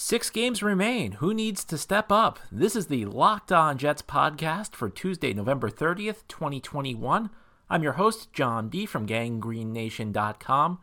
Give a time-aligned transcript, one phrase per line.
[0.00, 1.10] Six games remain.
[1.18, 2.38] Who needs to step up?
[2.52, 7.30] This is the Locked On Jets podcast for Tuesday, November 30th, 2021.
[7.68, 8.86] I'm your host, John B.
[8.86, 10.78] from GangGreenNation.com.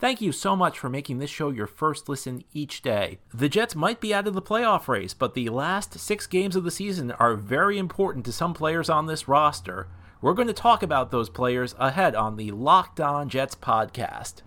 [0.00, 3.20] Thank you so much for making this show your first listen each day.
[3.32, 6.64] The Jets might be out of the playoff race, but the last six games of
[6.64, 9.86] the season are very important to some players on this roster.
[10.20, 14.42] We're going to talk about those players ahead on the Locked On Jets podcast.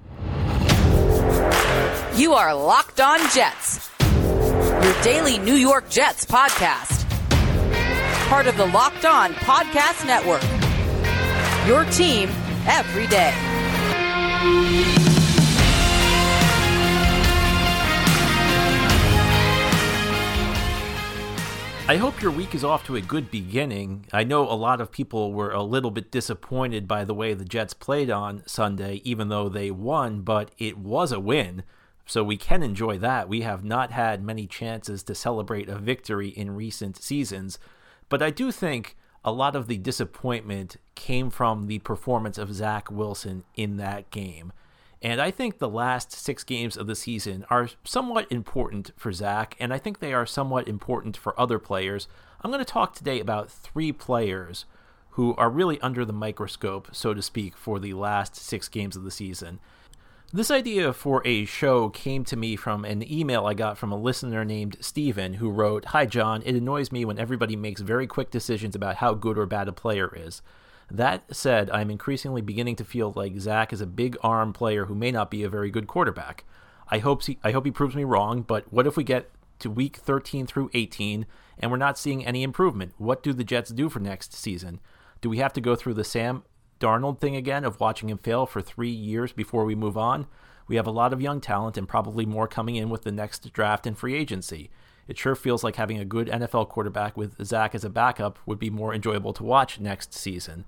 [2.19, 3.89] You are Locked On Jets
[4.83, 7.07] your daily New York Jets podcast.
[8.27, 10.41] Part of the Locked On Podcast Network.
[11.67, 12.29] Your team
[12.65, 13.31] every day.
[21.87, 24.07] I hope your week is off to a good beginning.
[24.11, 27.45] I know a lot of people were a little bit disappointed by the way the
[27.45, 31.63] Jets played on Sunday, even though they won, but it was a win.
[32.11, 33.29] So we can enjoy that.
[33.29, 37.57] We have not had many chances to celebrate a victory in recent seasons,
[38.09, 42.91] but I do think a lot of the disappointment came from the performance of Zach
[42.91, 44.51] Wilson in that game.
[45.01, 49.55] And I think the last six games of the season are somewhat important for Zach,
[49.57, 52.09] and I think they are somewhat important for other players.
[52.41, 54.65] I'm going to talk today about three players
[55.11, 59.05] who are really under the microscope, so to speak, for the last six games of
[59.05, 59.61] the season.
[60.33, 63.97] This idea for a show came to me from an email I got from a
[63.97, 66.41] listener named Steven who wrote Hi, John.
[66.45, 69.73] It annoys me when everybody makes very quick decisions about how good or bad a
[69.73, 70.41] player is.
[70.89, 74.95] That said, I'm increasingly beginning to feel like Zach is a big arm player who
[74.95, 76.45] may not be a very good quarterback.
[76.87, 79.69] I hope he, I hope he proves me wrong, but what if we get to
[79.69, 81.25] week 13 through 18
[81.59, 82.93] and we're not seeing any improvement?
[82.97, 84.79] What do the Jets do for next season?
[85.19, 86.43] Do we have to go through the Sam
[86.81, 90.27] Darnold thing again of watching him fail for three years before we move on.
[90.67, 93.53] We have a lot of young talent and probably more coming in with the next
[93.53, 94.69] draft and free agency.
[95.07, 98.59] It sure feels like having a good NFL quarterback with Zach as a backup would
[98.59, 100.65] be more enjoyable to watch next season.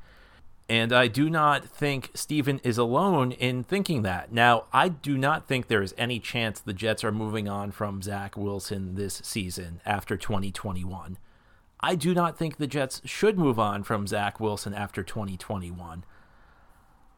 [0.69, 4.31] And I do not think Steven is alone in thinking that.
[4.31, 8.01] Now, I do not think there is any chance the Jets are moving on from
[8.01, 11.18] Zach Wilson this season after 2021.
[11.83, 16.05] I do not think the Jets should move on from Zach Wilson after 2021.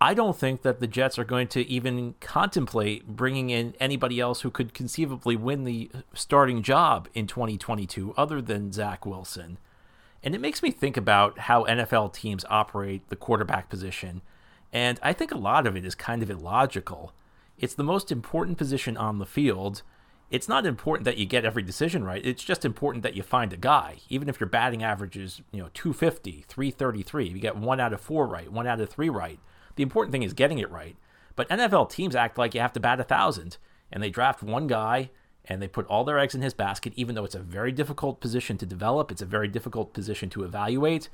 [0.01, 4.41] I don't think that the Jets are going to even contemplate bringing in anybody else
[4.41, 9.59] who could conceivably win the starting job in 2022 other than Zach Wilson.
[10.23, 14.23] And it makes me think about how NFL teams operate the quarterback position.
[14.73, 17.13] And I think a lot of it is kind of illogical.
[17.59, 19.83] It's the most important position on the field
[20.31, 22.25] it's not important that you get every decision right.
[22.25, 23.97] It's just important that you find a guy.
[24.09, 28.01] Even if your batting average is, you know, 250, 333, you get one out of
[28.01, 29.39] four right, one out of three right.
[29.75, 30.95] The important thing is getting it right.
[31.35, 33.57] But NFL teams act like you have to bat a thousand,
[33.91, 35.11] and they draft one guy
[35.47, 38.19] and they put all their eggs in his basket, even though it's a very difficult
[38.19, 39.11] position to develop.
[39.11, 41.09] It's a very difficult position to evaluate.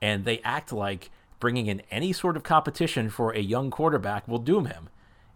[0.00, 4.38] And they act like bringing in any sort of competition for a young quarterback will
[4.38, 4.88] doom him.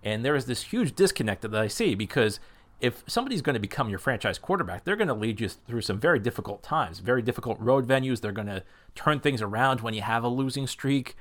[0.03, 2.41] And there is this huge disconnect that I see because
[2.83, 6.01] if somebody's going to become your franchise quarterback, they're going to lead you through some
[6.01, 8.21] very difficult times, very difficult road venues.
[8.21, 8.65] They're going to
[8.97, 11.17] turn things around when you have a losing streak.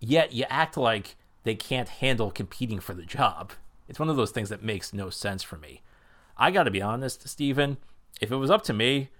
[0.00, 3.52] Yet you act like they can't handle competing for the job.
[3.88, 5.82] It's one of those things that makes no sense for me.
[6.38, 7.76] I got to be honest, Steven,
[8.20, 9.10] if it was up to me,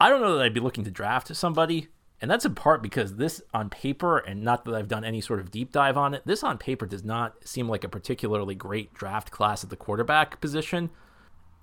[0.00, 1.88] I don't know that I'd be looking to draft somebody.
[2.20, 5.40] And that's in part because this on paper, and not that I've done any sort
[5.40, 8.94] of deep dive on it, this on paper does not seem like a particularly great
[8.94, 10.90] draft class at the quarterback position.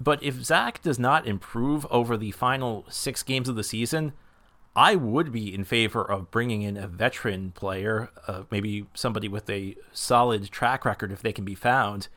[0.02, 4.14] But if Zach does not improve over the final six games of the season,
[4.76, 9.48] I would be in favor of bringing in a veteran player, uh, maybe somebody with
[9.48, 12.08] a solid track record if they can be found,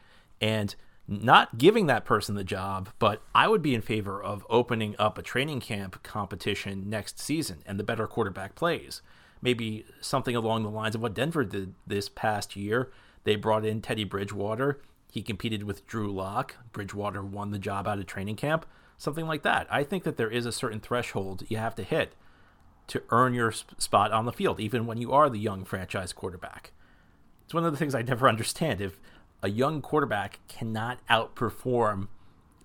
[0.41, 0.75] and
[1.07, 5.19] not giving that person the job, but I would be in favor of opening up
[5.19, 9.03] a training camp competition next season and the better quarterback plays.
[9.43, 12.91] Maybe something along the lines of what Denver did this past year.
[13.25, 14.81] They brought in Teddy Bridgewater
[15.15, 16.57] he competed with Drew Lock.
[16.73, 18.67] Bridgewater won the job out of training camp.
[18.99, 19.69] Something like that.
[19.71, 22.17] I think that there is a certain threshold you have to hit
[22.89, 26.73] to earn your spot on the field, even when you are the young franchise quarterback.
[27.45, 28.81] It's one of the things I never understand.
[28.81, 28.99] If
[29.41, 32.09] a young quarterback cannot outperform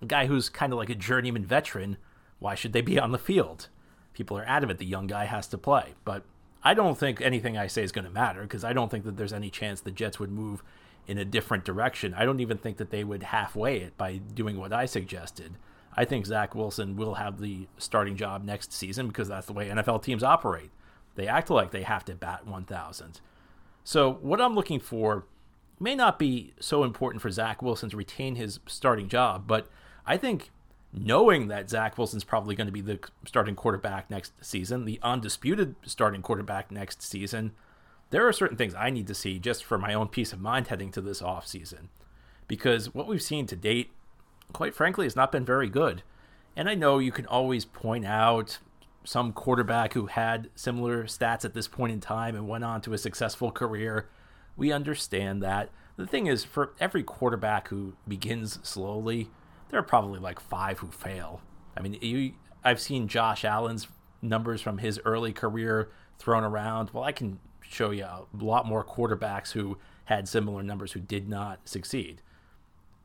[0.02, 1.98] a guy who's kind of like a journeyman veteran,
[2.40, 3.68] why should they be on the field?
[4.12, 5.94] People are adamant the young guy has to play.
[6.04, 6.24] But
[6.64, 9.16] I don't think anything I say is going to matter because I don't think that
[9.16, 10.64] there's any chance the Jets would move
[11.06, 12.14] in a different direction.
[12.14, 15.56] I don't even think that they would halfway it by doing what I suggested.
[15.96, 19.68] I think Zach Wilson will have the starting job next season because that's the way
[19.68, 20.70] NFL teams operate.
[21.16, 23.20] They act like they have to bat 1,000.
[23.82, 25.26] So, what I'm looking for
[25.80, 29.66] may not be so important for Zach Wilson to retain his starting job, but
[30.06, 30.50] I think
[30.92, 35.74] knowing that Zach Wilson's probably going to be the starting quarterback next season, the undisputed
[35.84, 37.52] starting quarterback next season,
[38.10, 40.68] there are certain things I need to see just for my own peace of mind
[40.68, 41.88] heading to this offseason.
[42.48, 43.92] Because what we've seen to date,
[44.52, 46.02] quite frankly, has not been very good.
[46.56, 48.58] And I know you can always point out
[49.04, 52.92] some quarterback who had similar stats at this point in time and went on to
[52.92, 54.08] a successful career.
[54.56, 55.70] We understand that.
[55.96, 59.30] The thing is, for every quarterback who begins slowly,
[59.68, 61.40] there are probably like five who fail.
[61.76, 62.32] I mean, you,
[62.64, 63.86] I've seen Josh Allen's
[64.20, 66.90] numbers from his early career thrown around.
[66.92, 67.38] Well, I can
[67.70, 72.20] show you a lot more quarterbacks who had similar numbers who did not succeed.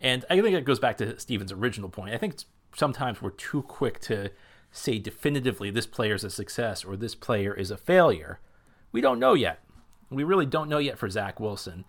[0.02, 2.14] And I think it goes back to Steven's original point.
[2.14, 2.36] I think
[2.76, 4.32] sometimes we're too quick to
[4.72, 8.40] say definitively this player is a success or this player is a failure.
[8.92, 9.62] We don't know yet.
[10.10, 11.86] We really don't know yet for Zach Wilson.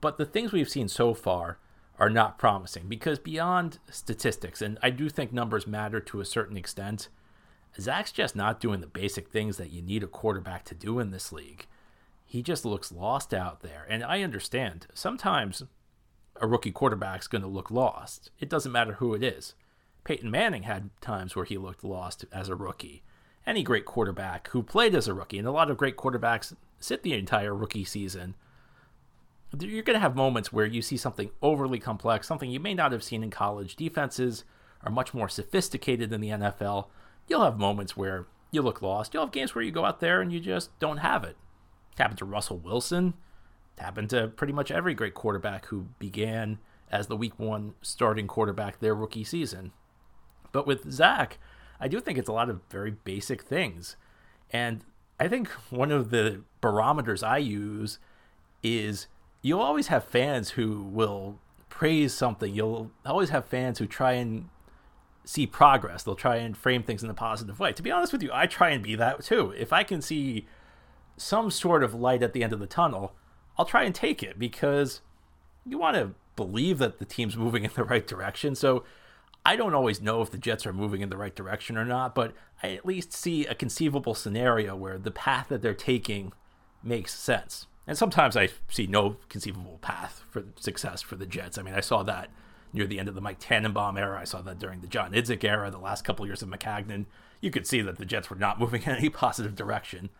[0.00, 1.58] But the things we've seen so far
[1.98, 6.56] are not promising because beyond statistics, and I do think numbers matter to a certain
[6.56, 7.08] extent,
[7.80, 11.10] Zach's just not doing the basic things that you need a quarterback to do in
[11.10, 11.66] this league.
[12.28, 13.86] He just looks lost out there.
[13.88, 15.62] And I understand sometimes
[16.38, 18.30] a rookie quarterback's going to look lost.
[18.38, 19.54] It doesn't matter who it is.
[20.04, 23.02] Peyton Manning had times where he looked lost as a rookie.
[23.46, 27.02] Any great quarterback who played as a rookie, and a lot of great quarterbacks sit
[27.02, 28.34] the entire rookie season,
[29.58, 32.92] you're going to have moments where you see something overly complex, something you may not
[32.92, 33.74] have seen in college.
[33.74, 34.44] Defenses
[34.82, 36.88] are much more sophisticated than the NFL.
[37.26, 39.14] You'll have moments where you look lost.
[39.14, 41.38] You'll have games where you go out there and you just don't have it.
[41.98, 43.14] Happened to Russell Wilson.
[43.78, 46.58] Happened to pretty much every great quarterback who began
[46.90, 49.72] as the week one starting quarterback their rookie season.
[50.52, 51.38] But with Zach,
[51.80, 53.96] I do think it's a lot of very basic things.
[54.50, 54.84] And
[55.20, 57.98] I think one of the barometers I use
[58.62, 59.06] is
[59.42, 62.54] you'll always have fans who will praise something.
[62.54, 64.48] You'll always have fans who try and
[65.24, 66.02] see progress.
[66.02, 67.72] They'll try and frame things in a positive way.
[67.72, 69.52] To be honest with you, I try and be that too.
[69.56, 70.46] If I can see
[71.18, 73.14] some sort of light at the end of the tunnel,
[73.56, 75.00] I'll try and take it because
[75.66, 78.54] you want to believe that the team's moving in the right direction.
[78.54, 78.84] So
[79.44, 82.14] I don't always know if the Jets are moving in the right direction or not,
[82.14, 86.32] but I at least see a conceivable scenario where the path that they're taking
[86.82, 87.66] makes sense.
[87.86, 91.56] And sometimes I see no conceivable path for success for the Jets.
[91.56, 92.28] I mean, I saw that
[92.72, 94.20] near the end of the Mike Tannenbaum era.
[94.20, 97.06] I saw that during the John Idzik era, the last couple years of Maccagnan.
[97.40, 100.10] You could see that the Jets were not moving in any positive direction.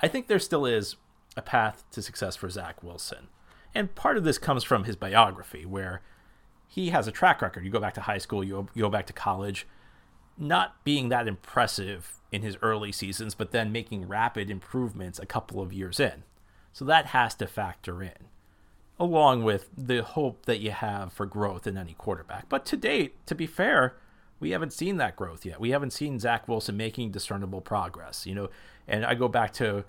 [0.00, 0.96] I think there still is
[1.36, 3.28] a path to success for Zach Wilson.
[3.74, 6.02] And part of this comes from his biography, where
[6.66, 7.64] he has a track record.
[7.64, 9.66] You go back to high school, you, go back to college,
[10.36, 15.60] not being that impressive in his early seasons, but then making rapid improvements a couple
[15.60, 16.24] of years in.
[16.72, 18.28] So that has to factor in,
[19.00, 22.48] along with the hope that you have for growth in any quarterback.
[22.48, 23.96] But to date, to be fair,
[24.40, 25.60] we haven't seen that growth yet.
[25.60, 28.26] We haven't seen Zach Wilson making discernible progress.
[28.26, 28.50] You know,
[28.86, 29.84] and I go back to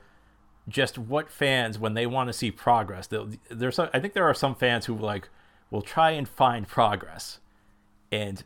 [0.68, 3.10] just what fans when they want to see progress.
[3.50, 5.30] There's I think there are some fans who like
[5.72, 7.40] will try and find progress.
[8.12, 8.44] And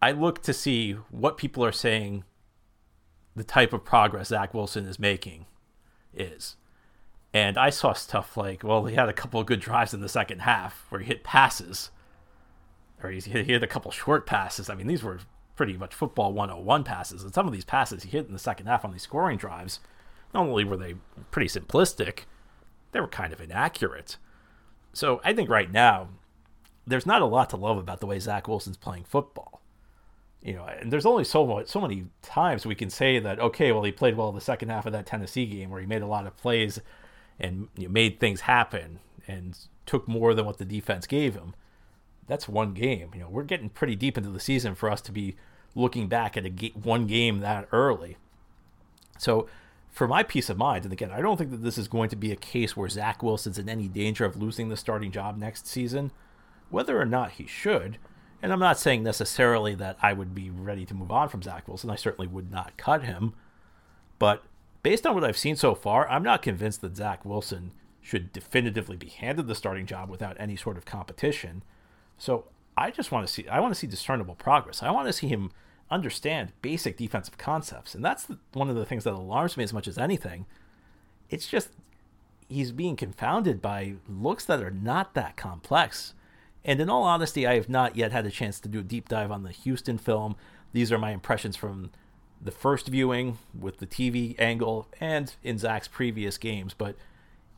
[0.00, 2.24] I look to see what people are saying
[3.34, 5.46] the type of progress Zach Wilson is making
[6.14, 6.56] is.
[7.32, 10.08] And I saw stuff like, well, he had a couple of good drives in the
[10.08, 11.90] second half where he hit passes,
[13.04, 14.70] or he hit a couple short passes.
[14.70, 15.20] I mean, these were
[15.56, 17.22] pretty much football 101 passes.
[17.22, 19.80] And some of these passes he hit in the second half on these scoring drives,
[20.32, 20.94] not only were they
[21.30, 22.20] pretty simplistic,
[22.92, 24.16] they were kind of inaccurate.
[24.92, 26.08] So I think right now,
[26.86, 29.60] there's not a lot to love about the way Zach Wilson's playing football.
[30.42, 33.84] You know, and there's only so so many times we can say that okay, well
[33.84, 36.26] he played well the second half of that Tennessee game where he made a lot
[36.26, 36.80] of plays
[37.38, 39.56] and you know, made things happen and
[39.86, 41.54] took more than what the defense gave him.
[42.26, 43.10] That's one game.
[43.14, 45.36] You know, we're getting pretty deep into the season for us to be
[45.74, 48.16] looking back at a ga- one game that early.
[49.18, 49.48] So,
[49.90, 52.16] for my peace of mind, and again, I don't think that this is going to
[52.16, 55.66] be a case where Zach Wilson's in any danger of losing the starting job next
[55.66, 56.12] season
[56.72, 57.98] whether or not he should.
[58.42, 61.68] And I'm not saying necessarily that I would be ready to move on from Zach
[61.68, 61.90] Wilson.
[61.90, 63.34] I certainly would not cut him.
[64.18, 64.42] But
[64.82, 68.96] based on what I've seen so far, I'm not convinced that Zach Wilson should definitively
[68.96, 71.62] be handed the starting job without any sort of competition.
[72.22, 72.44] So
[72.76, 74.80] I just want to see I want to see discernible progress.
[74.80, 75.50] I want to see him
[75.90, 77.96] understand basic defensive concepts.
[77.96, 80.46] And that's one of the things that alarms me as much as anything.
[81.30, 81.70] It's just
[82.48, 86.14] he's being confounded by looks that are not that complex.
[86.64, 89.08] And in all honesty, I have not yet had a chance to do a deep
[89.08, 90.36] dive on the Houston film.
[90.72, 91.90] These are my impressions from
[92.40, 96.94] the first viewing with the TV angle and in Zach's previous games, but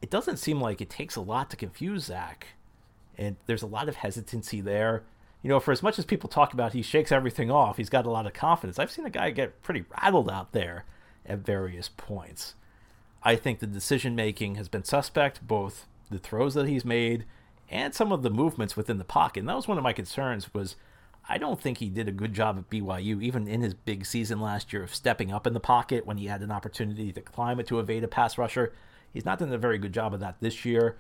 [0.01, 2.47] it doesn't seem like it takes a lot to confuse Zach.
[3.17, 5.05] And there's a lot of hesitancy there.
[5.43, 8.07] you know, for as much as people talk about he shakes everything off, he's got
[8.07, 8.79] a lot of confidence.
[8.79, 10.85] I've seen a guy get pretty rattled out there
[11.27, 12.55] at various points.
[13.23, 17.25] I think the decision making has been suspect, both the throws that he's made
[17.71, 19.41] and some of the movements within the pocket.
[19.41, 20.77] And that was one of my concerns was
[21.29, 24.41] I don't think he did a good job at BYU, even in his big season
[24.41, 27.59] last year of stepping up in the pocket when he had an opportunity to climb
[27.59, 28.75] it to evade a pass rusher.
[29.13, 30.97] He's not done a very good job of that this year.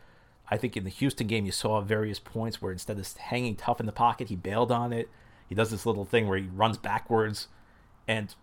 [0.50, 3.80] I think in the Houston game, you saw various points where instead of hanging tough
[3.80, 5.08] in the pocket, he bailed on it.
[5.48, 7.48] He does this little thing where he runs backwards.
[8.06, 8.34] And,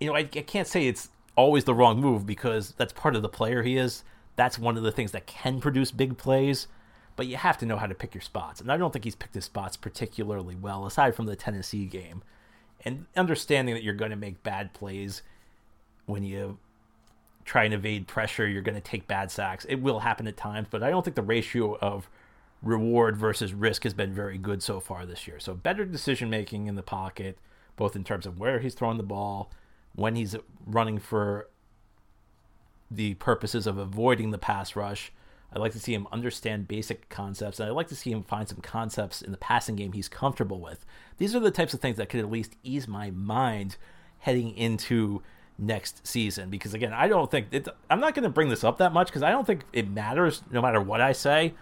[0.00, 3.22] you know, I, I can't say it's always the wrong move because that's part of
[3.22, 4.02] the player he is.
[4.36, 6.66] That's one of the things that can produce big plays.
[7.16, 8.60] But you have to know how to pick your spots.
[8.60, 12.22] And I don't think he's picked his spots particularly well, aside from the Tennessee game.
[12.84, 15.22] And understanding that you're going to make bad plays
[16.06, 16.58] when you
[17.44, 19.64] try and evade pressure, you're going to take bad sacks.
[19.68, 22.08] It will happen at times, but I don't think the ratio of
[22.62, 25.38] reward versus risk has been very good so far this year.
[25.38, 27.38] So better decision making in the pocket,
[27.76, 29.50] both in terms of where he's throwing the ball,
[29.94, 30.34] when he's
[30.64, 31.48] running for
[32.90, 35.12] the purposes of avoiding the pass rush.
[35.52, 38.48] I'd like to see him understand basic concepts, and I'd like to see him find
[38.48, 40.84] some concepts in the passing game he's comfortable with.
[41.18, 43.76] These are the types of things that could at least ease my mind
[44.18, 45.22] heading into
[45.58, 46.50] next season.
[46.50, 49.08] Because again i don't think it, i'm not going to bring this up that much
[49.08, 51.54] because i don't think it matters no matter what i say.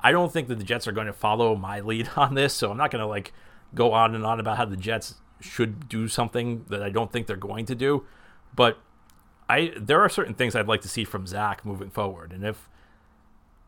[0.00, 2.70] I don't think that the jets are going to follow my lead on this so
[2.70, 3.32] i'm not going to like
[3.74, 7.26] go on and on about how the jets should do something that i don't think
[7.26, 8.04] they're going to do.
[8.54, 8.78] But
[9.48, 12.68] i there are certain things i'd like to see from zach moving forward and if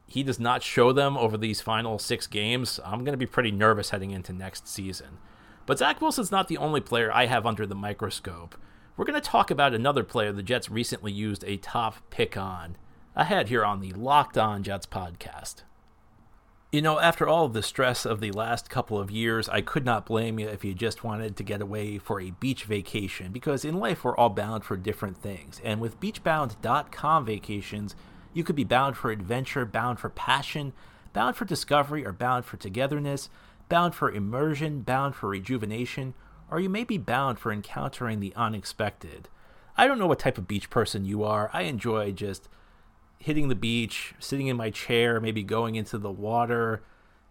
[0.07, 3.53] he does not show them over these final six games i'm going to be pretty
[3.53, 5.19] nervous heading into next season.
[5.67, 8.57] But zach wilson's not the only player i have under the microscope
[9.01, 12.77] we're going to talk about another player the Jets recently used a top pick on
[13.17, 15.63] ahead here on the Locked On Jets podcast.
[16.71, 20.05] You know, after all the stress of the last couple of years, I could not
[20.05, 23.79] blame you if you just wanted to get away for a beach vacation because in
[23.79, 25.63] life we're all bound for different things.
[25.65, 27.97] And with beachbound.com vacations,
[28.35, 30.75] you could be bound for adventure, bound for passion,
[31.15, 33.31] bound for discovery, or bound for togetherness,
[33.71, 36.13] bound for immersion, bound for rejuvenation
[36.51, 39.29] or you may be bound for encountering the unexpected.
[39.77, 41.51] I don't know what type of beach person you are.
[41.53, 42.49] I enjoy just
[43.19, 46.83] hitting the beach, sitting in my chair, maybe going into the water,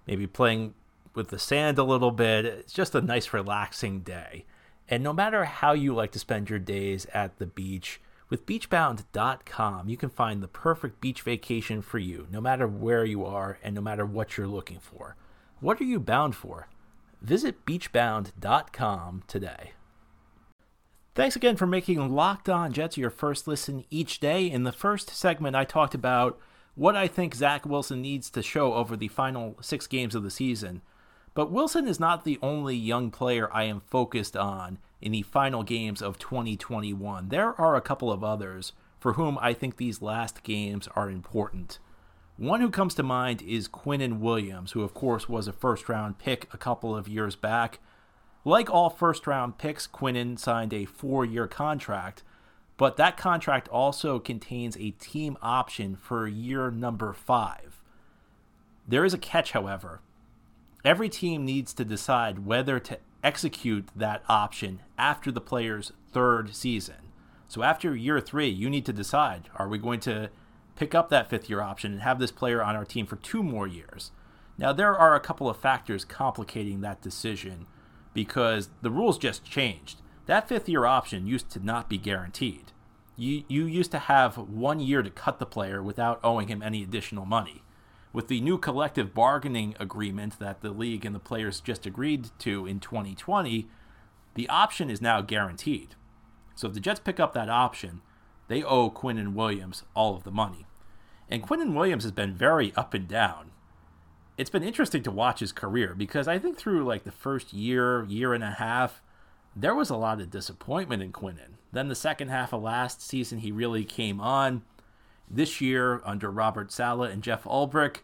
[0.08, 0.74] maybe playing
[1.14, 2.46] with the sand a little bit.
[2.46, 4.46] It's just a nice, relaxing day.
[4.88, 8.00] And no matter how you like to spend your days at the beach,
[8.30, 13.26] with beachbound.com, you can find the perfect beach vacation for you, no matter where you
[13.26, 15.16] are and no matter what you're looking for.
[15.60, 16.68] What are you bound for?
[17.22, 19.74] Visit beachbound.com today.
[21.16, 24.50] Thanks again for making Locked On Jets your first listen each day.
[24.50, 26.40] In the first segment, I talked about
[26.76, 30.32] what I think Zach Wilson needs to show over the final six games of the
[30.32, 30.82] season.
[31.34, 35.64] But Wilson is not the only young player I am focused on in the final
[35.64, 37.30] games of 2021.
[37.30, 41.80] There are a couple of others for whom I think these last games are important.
[42.40, 46.20] One who comes to mind is Quinnen Williams, who, of course, was a first round
[46.20, 47.80] pick a couple of years back.
[48.46, 52.24] Like all first round picks, Quinnen signed a four year contract,
[52.78, 57.84] but that contract also contains a team option for year number five.
[58.88, 60.00] There is a catch, however.
[60.86, 67.12] Every team needs to decide whether to execute that option after the player's third season.
[67.50, 70.30] So after year three, you need to decide are we going to
[70.80, 73.44] pick up that fifth year option and have this player on our team for two
[73.44, 74.12] more years.
[74.58, 77.68] Now, there are a couple of factors complicating that decision
[78.14, 80.02] because the rules just changed.
[80.26, 82.72] That fifth year option used to not be guaranteed.
[83.18, 86.82] You, you used to have one year to cut the player without owing him any
[86.82, 87.62] additional money.
[88.14, 92.66] With the new collective bargaining agreement that the league and the players just agreed to
[92.66, 93.68] in 2020,
[94.36, 95.96] the option is now guaranteed.
[96.56, 98.02] So if the Jets pick up that option,
[98.48, 100.66] they owe Quinnen Williams all of the money.
[101.30, 103.52] And Quinnen Williams has been very up and down.
[104.38, 108.06] It's been interesting to watch his career because I think through like the first year,
[108.06, 109.02] year and a half,
[109.56, 111.58] there was a lot of disappointment in Quinnen.
[111.72, 114.64] Then the second half of last season, he really came on.
[115.30, 117.98] This year, under Robert Saleh and Jeff Ulbrich,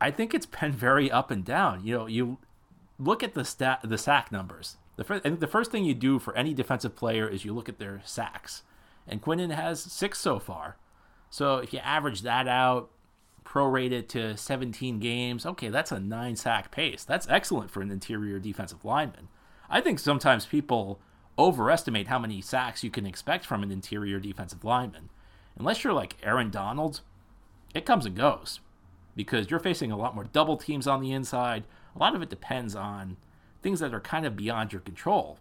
[0.00, 1.84] I think it's been very up and down.
[1.84, 2.38] You know, you
[2.98, 4.76] look at the stat, the sack numbers.
[4.96, 7.78] The first, the first thing you do for any defensive player is you look at
[7.78, 8.62] their sacks,
[9.08, 10.76] and Quinnen has six so far.
[11.30, 12.90] So if you average that out,
[13.44, 17.04] prorate it to 17 games, okay, that's a nine sack pace.
[17.04, 19.28] That's excellent for an interior defensive lineman.
[19.70, 21.00] I think sometimes people
[21.38, 25.08] overestimate how many sacks you can expect from an interior defensive lineman.
[25.58, 27.00] Unless you're like Aaron Donald,
[27.74, 28.60] it comes and goes
[29.14, 31.64] because you're facing a lot more double teams on the inside.
[31.94, 33.16] A lot of it depends on
[33.62, 35.38] things that are kind of beyond your control.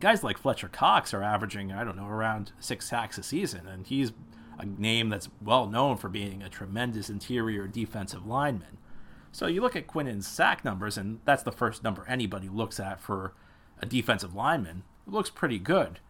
[0.00, 3.86] Guys like Fletcher Cox are averaging, I don't know, around six sacks a season, and
[3.86, 4.12] he's
[4.62, 8.78] a name that's well known for being a tremendous interior defensive lineman.
[9.32, 13.00] So you look at Quinnen's sack numbers, and that's the first number anybody looks at
[13.00, 13.34] for
[13.80, 14.84] a defensive lineman.
[15.06, 16.00] It looks pretty good.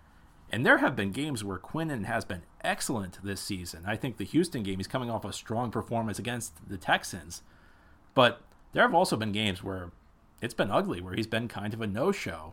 [0.50, 3.85] And there have been games where Quinnen has been excellent this season.
[3.87, 7.42] I think the Houston game, he's coming off a strong performance against the Texans.
[8.12, 8.42] But
[8.73, 9.92] there have also been games where
[10.42, 12.52] it's been ugly, where he's been kind of a no show.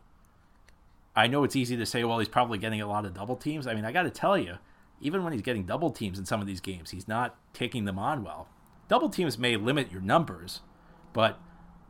[1.15, 3.67] I know it's easy to say, well, he's probably getting a lot of double teams.
[3.67, 4.59] I mean, I got to tell you,
[5.01, 7.99] even when he's getting double teams in some of these games, he's not taking them
[7.99, 8.47] on well.
[8.87, 10.61] Double teams may limit your numbers,
[11.13, 11.39] but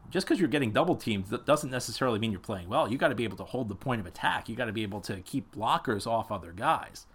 [0.10, 2.92] just because you're getting double teams doesn't necessarily mean you're playing well.
[2.92, 4.50] You got to be able to hold the point of attack.
[4.50, 7.06] You got to be able to keep blockers off other guys.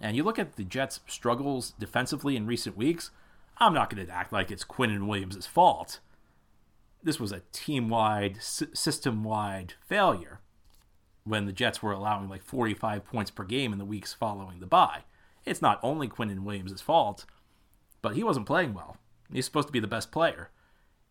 [0.00, 3.10] And you look at the Jets' struggles defensively in recent weeks.
[3.58, 6.00] I'm not going to act like it's Quinnen Williams' fault.
[7.02, 10.40] This was a team-wide, system-wide failure
[11.24, 14.66] when the Jets were allowing like 45 points per game in the weeks following the
[14.66, 15.04] bye.
[15.44, 17.24] It's not only Quinnen Williams' fault,
[18.02, 18.96] but he wasn't playing well.
[19.32, 20.50] He's supposed to be the best player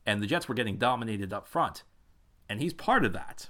[0.10, 1.84] and the Jets were getting dominated up front.
[2.50, 3.50] And he's part of that.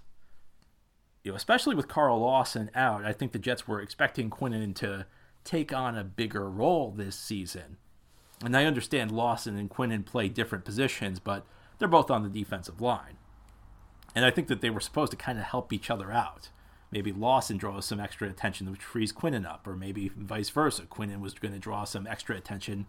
[1.23, 5.05] You know, especially with Carl Lawson out, I think the Jets were expecting Quinnen to
[5.45, 7.77] take on a bigger role this season.
[8.43, 11.45] And I understand Lawson and Quinnen play different positions, but
[11.77, 13.17] they're both on the defensive line.
[14.13, 16.49] And I think that they were supposed to kind of help each other out.
[16.91, 20.83] Maybe Lawson draws some extra attention, which frees Quinnen up, or maybe vice versa.
[20.83, 22.87] Quinnen was going to draw some extra attention,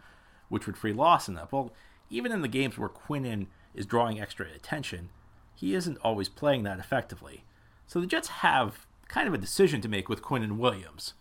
[0.49, 1.53] which would free Lawson up.
[1.53, 1.73] Well,
[2.09, 5.11] even in the games where Quinnen is drawing extra attention,
[5.55, 7.45] he isn't always playing that effectively.
[7.87, 11.15] So the Jets have kind of a decision to make with Quinnen Williams.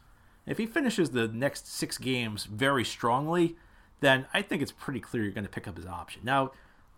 [0.46, 3.56] If he finishes the next six games very strongly,
[4.00, 6.22] then I think it's pretty clear you're going to pick up his option.
[6.24, 6.52] Now,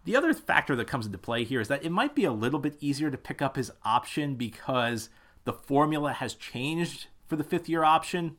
[0.06, 2.60] the other factor that comes into play here is that it might be a little
[2.60, 5.10] bit easier to pick up his option because
[5.44, 8.38] the formula has changed for the fifth year option.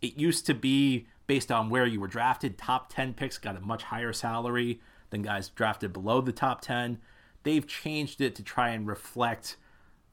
[0.00, 2.58] It used to be based on where you were drafted.
[2.58, 6.98] Top 10 picks got a much higher salary than guys drafted below the top 10.
[7.42, 9.56] They've changed it to try and reflect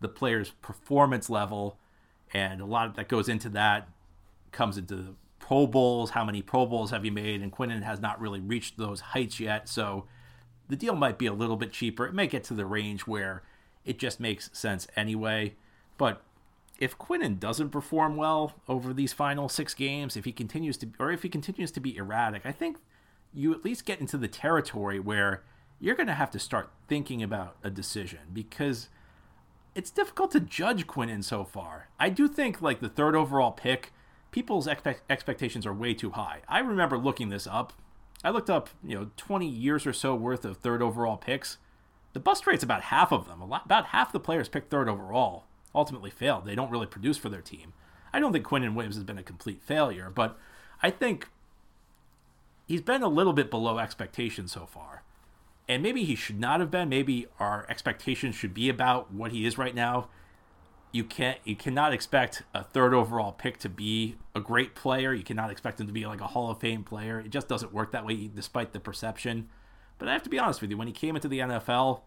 [0.01, 1.79] the player's performance level,
[2.33, 3.89] and a lot of that goes into that,
[4.51, 6.11] comes into the Pro Bowls.
[6.11, 7.41] How many Pro Bowls have you made?
[7.41, 10.05] And Quinnen has not really reached those heights yet, so
[10.67, 12.05] the deal might be a little bit cheaper.
[12.05, 13.43] It may get to the range where
[13.83, 15.55] it just makes sense anyway.
[15.97, 16.21] But
[16.79, 21.11] if Quinnen doesn't perform well over these final six games, if he continues to, or
[21.11, 22.77] if he continues to be erratic, I think
[23.33, 25.43] you at least get into the territory where
[25.79, 28.89] you're going to have to start thinking about a decision because
[29.73, 31.89] it's difficult to judge Quinnen so far.
[31.99, 33.91] I do think like the third overall pick,
[34.31, 36.41] people's expe- expectations are way too high.
[36.47, 37.73] I remember looking this up.
[38.23, 41.57] I looked up, you know, 20 years or so worth of third overall picks.
[42.13, 43.41] The bust rate's about half of them.
[43.41, 46.45] A lot, about half the players picked third overall ultimately failed.
[46.45, 47.73] They don't really produce for their team.
[48.13, 50.37] I don't think Quinnen Williams has been a complete failure, but
[50.81, 51.27] I think
[52.65, 55.03] he's been a little bit below expectation so far.
[55.67, 56.89] And maybe he should not have been.
[56.89, 60.09] Maybe our expectations should be about what he is right now.
[60.91, 65.13] You can't you cannot expect a third overall pick to be a great player.
[65.13, 67.19] You cannot expect him to be like a Hall of Fame player.
[67.19, 69.49] It just doesn't work that way despite the perception.
[69.97, 72.01] But I have to be honest with you, when he came into the NFL,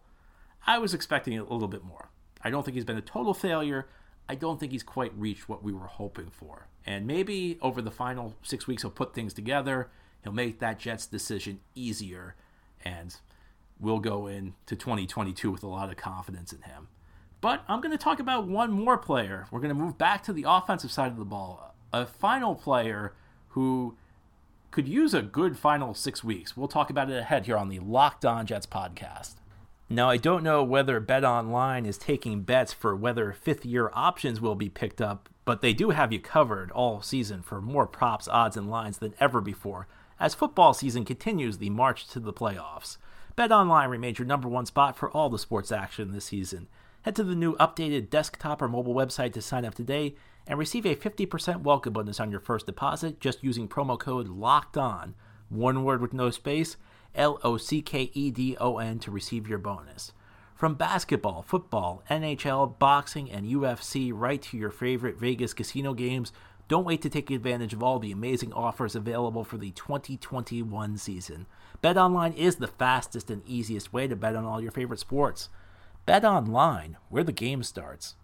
[0.66, 2.10] I was expecting a little bit more.
[2.42, 3.88] I don't think he's been a total failure.
[4.28, 6.68] I don't think he's quite reached what we were hoping for.
[6.86, 9.90] And maybe over the final six weeks, he'll put things together
[10.22, 12.34] He'll make that Jets decision easier,
[12.84, 13.16] and
[13.78, 16.88] we'll go into 2022 with a lot of confidence in him.
[17.40, 19.46] But I'm going to talk about one more player.
[19.50, 21.74] We're going to move back to the offensive side of the ball.
[21.92, 23.14] A final player
[23.50, 23.96] who
[24.70, 26.56] could use a good final six weeks.
[26.56, 29.36] We'll talk about it ahead here on the Locked On Jets podcast.
[29.90, 34.54] Now, I don't know whether BetOnline is taking bets for whether fifth year options will
[34.54, 38.58] be picked up, but they do have you covered all season for more props, odds,
[38.58, 39.88] and lines than ever before
[40.20, 42.98] as football season continues the march to the playoffs.
[43.34, 46.68] BetOnline remains your number one spot for all the sports action this season.
[47.02, 50.84] Head to the new updated desktop or mobile website to sign up today and receive
[50.84, 55.14] a 50% welcome bonus on your first deposit just using promo code LOCKED ON,
[55.48, 56.76] one word with no space,
[57.14, 60.12] L O C K E D O N to receive your bonus.
[60.54, 66.32] From basketball, football, NHL, boxing, and UFC, right to your favorite Vegas casino games,
[66.66, 71.46] don't wait to take advantage of all the amazing offers available for the 2021 season.
[71.82, 75.48] BetOnline is the fastest and easiest way to bet on all your favorite sports.
[76.04, 78.16] Bet online, where the game starts.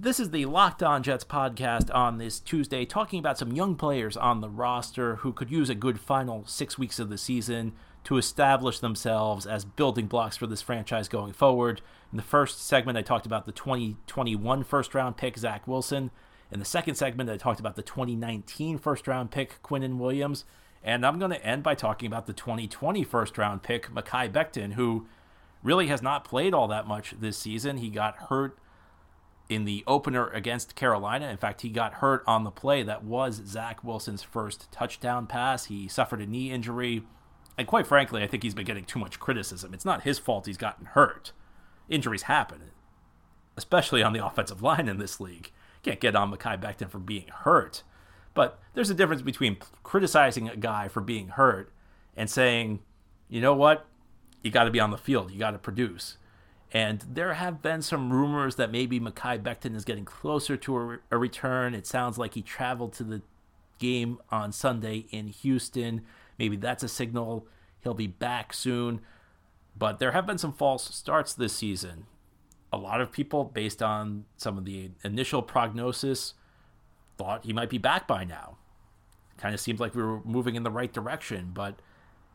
[0.00, 4.16] This is the Locked On Jets podcast on this Tuesday, talking about some young players
[4.16, 7.72] on the roster who could use a good final six weeks of the season
[8.04, 11.80] to establish themselves as building blocks for this franchise going forward.
[12.12, 16.12] In the first segment, I talked about the 2021 first round pick, Zach Wilson.
[16.52, 20.44] In the second segment, I talked about the 2019 first round pick, Quinnen Williams.
[20.80, 24.74] And I'm going to end by talking about the 2020 first round pick, Mekhi Becton,
[24.74, 25.08] who
[25.64, 27.78] really has not played all that much this season.
[27.78, 28.56] He got hurt
[29.48, 31.28] in the opener against Carolina.
[31.28, 35.66] In fact, he got hurt on the play that was Zach Wilson's first touchdown pass.
[35.66, 37.02] He suffered a knee injury.
[37.56, 39.72] And quite frankly, I think he's been getting too much criticism.
[39.72, 41.32] It's not his fault he's gotten hurt.
[41.88, 42.70] Injuries happen,
[43.56, 45.50] especially on the offensive line in this league.
[45.82, 47.82] Can't get on Mekhi Becton for being hurt.
[48.34, 51.72] But there's a difference between criticizing a guy for being hurt
[52.16, 52.80] and saying,
[53.28, 53.86] you know what?
[54.42, 55.32] You got to be on the field.
[55.32, 56.18] You got to produce.
[56.72, 60.98] And there have been some rumors that maybe Mekhi Becton is getting closer to a,
[61.10, 61.74] a, return.
[61.74, 63.22] It sounds like he traveled to the
[63.78, 66.02] game on Sunday in Houston.
[66.38, 67.46] Maybe that's a signal
[67.80, 69.00] he'll be back soon.
[69.76, 72.06] But there have been some false starts this season.
[72.70, 76.34] A lot of people, based on some of the initial prognosis,
[77.16, 78.58] thought he might be back by now.
[79.38, 81.80] Kind of seems like we were moving in the right direction, but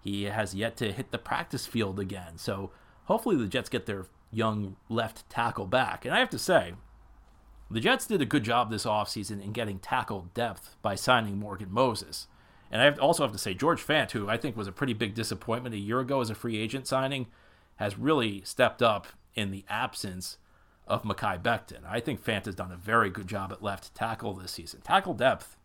[0.02, 2.38] he has yet to hit the practice field again.
[2.38, 2.72] So
[3.06, 6.06] hopefully the Jets get their young left tackle back.
[6.06, 6.74] And I have to say,
[7.70, 11.72] the Jets did a good job this offseason in getting tackle depth by signing Morgan
[11.72, 12.28] Moses.
[12.72, 15.14] And I also have to say, George Fant, who I think was a pretty big
[15.14, 17.28] disappointment a year ago as a free agent signing,
[17.76, 20.38] has really stepped up in the absence
[20.88, 21.86] of Mekhi Becton.
[21.88, 24.82] I think Fant has done a very good job at left tackle this season.
[24.82, 25.58] Tackle depth.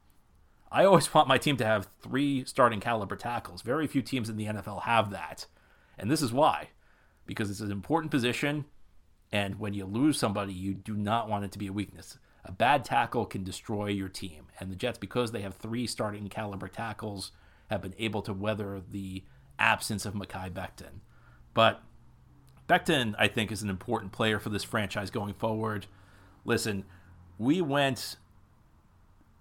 [0.70, 3.62] I always want my team to have three starting caliber tackles.
[3.62, 5.46] Very few teams in the NFL have that.
[5.98, 6.68] And this is why
[7.29, 8.64] because it's an important position.
[9.31, 12.19] And when you lose somebody, you do not want it to be a weakness.
[12.45, 14.47] A bad tackle can destroy your team.
[14.59, 17.31] And the Jets, because they have three starting caliber tackles,
[17.71, 19.23] have been able to weather the
[19.59, 21.03] absence of Mekhi Becton.
[21.53, 21.83] But
[22.67, 25.87] Becton, I think, is an important player for this franchise going forward.
[26.47, 26.85] Listen,
[27.37, 28.17] we went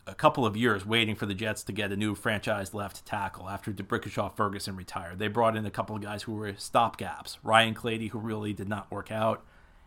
[0.08, 3.50] a couple of years waiting for the Jets to get a new franchise left tackle
[3.50, 5.20] after D'Brickashaw Ferguson retired.
[5.20, 7.38] They brought in a couple of guys who were stopgaps.
[7.44, 9.44] Ryan Clady, who really did not work out,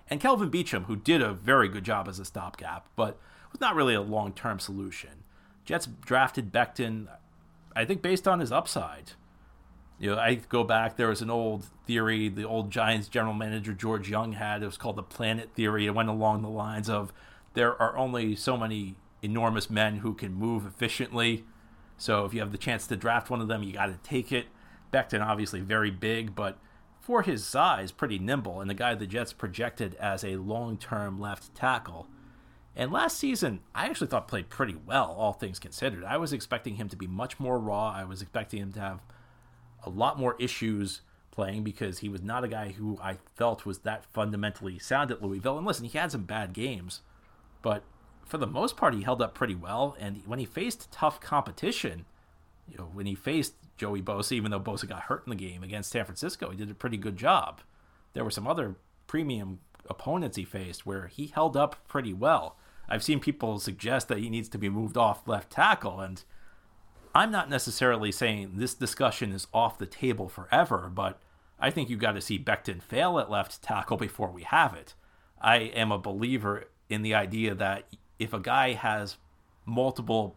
[0.08, 3.18] and Kelvin Beachum, who did a very good job as a stopgap, but
[3.50, 5.24] was not really a long term solution.
[5.64, 7.06] Jets drafted Becton,
[7.74, 9.12] I think, based on his upside.
[9.98, 13.72] You know, I go back, there was an old theory the old Giants general manager
[13.72, 14.62] George Young had.
[14.62, 15.86] It was called the planet theory.
[15.86, 17.12] It went along the lines of
[17.54, 21.44] there are only so many enormous men who can move efficiently.
[21.96, 24.32] So if you have the chance to draft one of them, you got to take
[24.32, 24.46] it.
[24.92, 26.58] Becton, obviously very big, but
[27.00, 31.20] for his size, pretty nimble, and the guy the Jets projected as a long term
[31.20, 32.08] left tackle.
[32.76, 36.04] And last season, I actually thought played pretty well, all things considered.
[36.04, 37.90] I was expecting him to be much more raw.
[37.90, 39.00] I was expecting him to have
[39.84, 43.80] a lot more issues playing because he was not a guy who I felt was
[43.80, 45.58] that fundamentally sound at Louisville.
[45.58, 47.00] And listen, he had some bad games,
[47.62, 47.82] but
[48.30, 49.96] for the most part, he held up pretty well.
[49.98, 52.06] And when he faced tough competition,
[52.68, 55.62] you know, when he faced Joey Bosa, even though Bosa got hurt in the game
[55.62, 57.60] against San Francisco, he did a pretty good job.
[58.12, 62.56] There were some other premium opponents he faced where he held up pretty well.
[62.88, 66.22] I've seen people suggest that he needs to be moved off left tackle, and
[67.14, 71.20] I'm not necessarily saying this discussion is off the table forever, but
[71.58, 74.94] I think you've got to see Becton fail at left tackle before we have it.
[75.40, 77.86] I am a believer in the idea that
[78.20, 79.16] if a guy has
[79.64, 80.36] multiple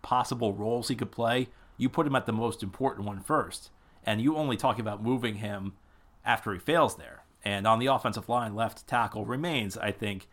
[0.00, 3.70] possible roles he could play, you put him at the most important one first.
[4.04, 5.74] And you only talk about moving him
[6.24, 7.24] after he fails there.
[7.44, 10.28] And on the offensive line, left tackle remains, I think,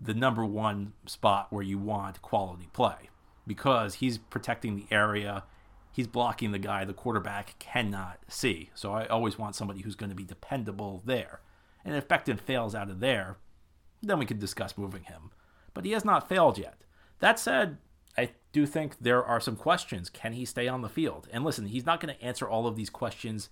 [0.00, 3.10] the number one spot where you want quality play
[3.46, 5.42] because he's protecting the area.
[5.92, 8.70] He's blocking the guy the quarterback cannot see.
[8.74, 11.40] So I always want somebody who's going to be dependable there.
[11.84, 13.36] And if Becton fails out of there,
[14.00, 15.30] then we could discuss moving him
[15.74, 16.76] but he has not failed yet.
[17.20, 17.78] That said,
[18.16, 20.10] I do think there are some questions.
[20.10, 21.28] Can he stay on the field?
[21.32, 23.48] And listen, he's not going to answer all of these questions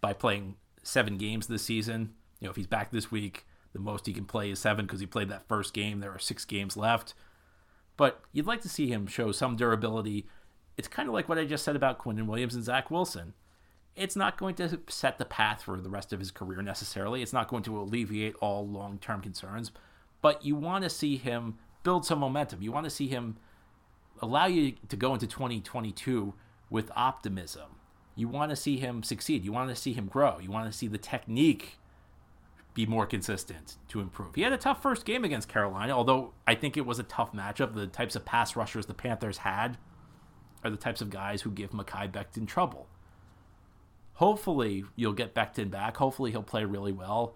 [0.00, 2.14] by playing seven games this season.
[2.40, 5.00] You know, if he's back this week, the most he can play is seven because
[5.00, 6.00] he played that first game.
[6.00, 7.14] There are six games left.
[7.96, 10.26] But you'd like to see him show some durability.
[10.76, 13.34] It's kind of like what I just said about Quinnen Williams and Zach Wilson.
[13.94, 17.22] It's not going to set the path for the rest of his career necessarily.
[17.22, 19.70] It's not going to alleviate all long term concerns
[20.22, 22.62] but you want to see him build some momentum.
[22.62, 23.36] You want to see him
[24.20, 26.32] allow you to go into 2022
[26.70, 27.76] with optimism.
[28.14, 29.44] You want to see him succeed.
[29.44, 30.38] You want to see him grow.
[30.38, 31.78] You want to see the technique
[32.74, 34.34] be more consistent to improve.
[34.34, 37.32] He had a tough first game against Carolina, although I think it was a tough
[37.32, 37.74] matchup.
[37.74, 39.76] The types of pass rushers the Panthers had
[40.64, 42.86] are the types of guys who give Mekhi Becton trouble.
[44.14, 45.96] Hopefully, you'll get Becton back.
[45.96, 47.34] Hopefully, he'll play really well.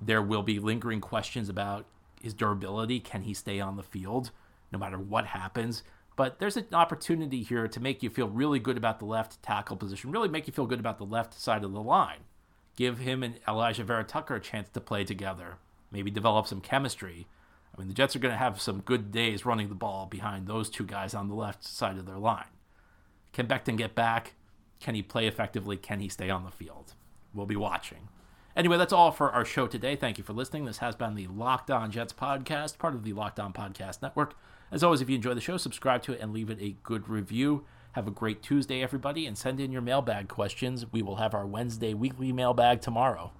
[0.00, 1.86] There will be lingering questions about
[2.20, 3.00] his durability.
[3.00, 4.30] Can he stay on the field
[4.72, 5.82] no matter what happens?
[6.16, 9.76] But there's an opportunity here to make you feel really good about the left tackle
[9.76, 12.20] position, really make you feel good about the left side of the line.
[12.76, 15.56] Give him and Alijah Vera-Tucker a chance to play together,
[15.90, 17.26] maybe develop some chemistry.
[17.74, 20.46] I mean, the Jets are going to have some good days running the ball behind
[20.46, 22.44] those two guys on the left side of their line.
[23.32, 24.34] Can Becton get back?
[24.80, 25.76] Can he play effectively?
[25.76, 26.94] Can he stay on the field?
[27.32, 28.08] We'll be watching.
[28.56, 29.94] Anyway, that's all for our show today.
[29.94, 30.64] Thank you for listening.
[30.64, 34.36] This has been the Locked On Jets podcast, part of the Locked On Podcast Network.
[34.72, 37.08] As always, if you enjoy the show, subscribe to it and leave it a good
[37.08, 37.64] review.
[37.92, 40.84] Have a great Tuesday, everybody, and send in your mailbag questions.
[40.92, 43.32] We will have our Wednesday weekly mailbag tomorrow.